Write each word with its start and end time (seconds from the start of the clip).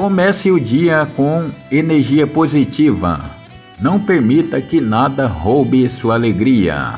Comece 0.00 0.50
o 0.50 0.58
dia 0.58 1.06
com 1.14 1.50
energia 1.70 2.26
positiva. 2.26 3.20
Não 3.78 4.00
permita 4.00 4.58
que 4.58 4.80
nada 4.80 5.26
roube 5.26 5.86
sua 5.90 6.14
alegria. 6.14 6.94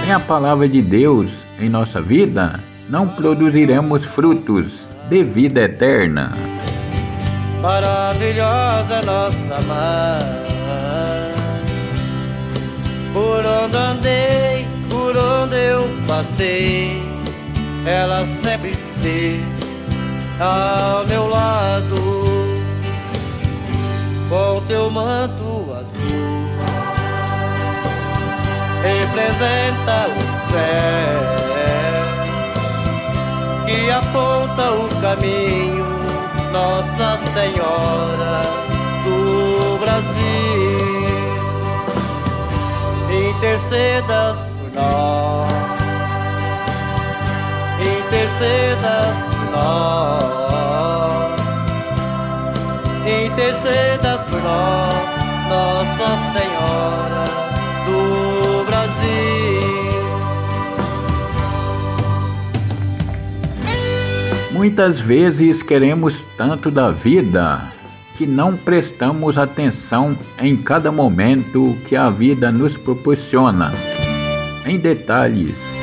Sem 0.00 0.12
a 0.12 0.20
palavra 0.20 0.68
de 0.68 0.80
Deus 0.80 1.44
em 1.58 1.68
nossa 1.68 2.00
vida, 2.00 2.60
não 2.88 3.08
produziremos 3.08 4.06
frutos 4.06 4.88
de 5.10 5.24
vida 5.24 5.62
eterna. 5.62 6.30
Maravilhosa 7.60 9.02
nossa 9.04 9.60
mãe, 9.66 11.34
por 13.12 13.44
onde 13.44 13.76
andei, 13.76 14.66
por 14.88 15.16
onde 15.16 15.56
eu 15.56 15.84
passei, 16.06 17.02
ela 17.84 18.24
sempre 18.24 18.70
esteve 18.70 19.65
ao 20.40 21.06
meu 21.06 21.28
lado, 21.28 21.96
com 24.28 24.62
teu 24.66 24.90
manto 24.90 25.72
azul, 25.72 26.46
representa 28.82 30.08
o 30.08 30.50
céu 30.50 31.36
que 33.66 33.90
aponta 33.90 34.70
o 34.72 34.88
caminho, 35.00 35.84
Nossa 36.52 37.18
Senhora 37.34 38.42
do 39.02 39.78
Brasil. 39.78 40.96
Intercedas 43.30 44.45
intercedas 53.36 54.22
por 54.22 54.42
nós, 54.42 55.10
Nossa 55.50 56.16
Senhora 56.32 57.24
do 57.84 58.64
Brasil. 58.64 58.96
Muitas 64.52 64.98
vezes 64.98 65.62
queremos 65.62 66.24
tanto 66.38 66.70
da 66.70 66.90
vida 66.90 67.60
que 68.16 68.26
não 68.26 68.56
prestamos 68.56 69.36
atenção 69.36 70.16
em 70.38 70.56
cada 70.56 70.90
momento 70.90 71.76
que 71.86 71.94
a 71.94 72.08
vida 72.08 72.50
nos 72.50 72.78
proporciona, 72.78 73.70
em 74.64 74.78
detalhes, 74.78 75.76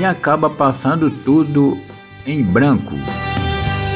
e 0.00 0.04
acaba 0.04 0.50
passando 0.50 1.12
tudo 1.12 1.78
em 2.26 2.42
branco. 2.42 2.96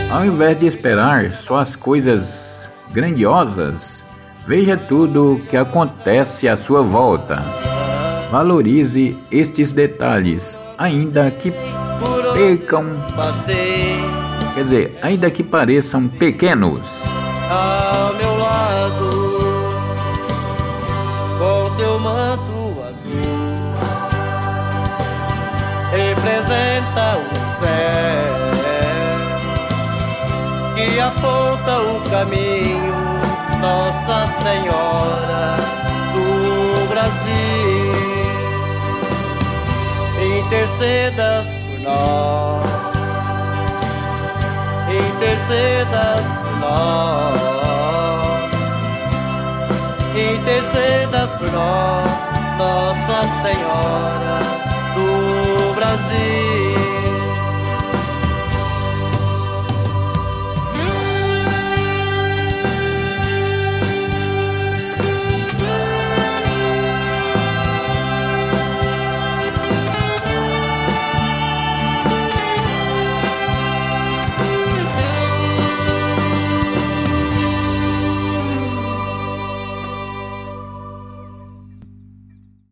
Ao 0.09 0.25
invés 0.25 0.57
de 0.57 0.67
esperar 0.67 1.33
só 1.33 1.57
as 1.57 1.75
coisas 1.75 2.56
grandiosas, 2.97 4.03
veja 4.47 4.75
tudo 4.75 5.43
que 5.51 5.57
acontece 5.57 6.49
à 6.49 6.57
sua 6.57 6.81
volta. 6.81 7.35
Valorize 8.33 9.15
estes 9.31 9.71
detalhes, 9.71 10.59
ainda 10.79 11.31
que 11.31 11.53
percam, 12.33 12.87
quer 14.55 14.65
dizer, 14.65 14.99
ainda 15.03 15.31
que 15.31 15.45
pareçam 15.45 16.09
pequenos. 16.09 16.81
Ao 17.51 18.15
meu 18.15 18.39
lado, 18.39 19.37
com 21.39 21.77
teu 21.77 21.99
manto 21.99 22.83
azul, 22.83 23.75
representa 25.93 27.19
o 27.19 27.63
céu 27.63 28.47
que 30.77 31.01
aponta 31.01 31.81
o 31.81 32.01
caminho, 32.11 32.86
Nossa 33.61 34.27
Senhora 34.43 35.57
do 36.13 36.89
Brasil. 36.89 37.97
Intercedas 40.39 41.57
nós, 41.87 42.65
intercedas 44.91 46.21
por 46.43 46.59
nós, 46.59 48.51
intercedas 50.17 51.31
por 51.33 51.53
nós, 51.53 52.11
Nossa 52.59 53.23
Senhora. 53.43 54.66